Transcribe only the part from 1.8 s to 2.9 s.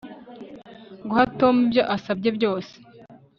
asabye byose